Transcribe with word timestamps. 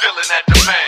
feeling 0.00 0.28
that 0.30 0.44
demand. 0.46 0.87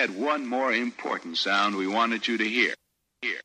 had 0.00 0.16
one 0.16 0.46
more 0.46 0.72
important 0.72 1.36
sound 1.36 1.76
we 1.76 1.86
wanted 1.86 2.26
you 2.26 2.38
to 2.38 2.48
hear. 2.48 2.72
Here. 3.20 3.40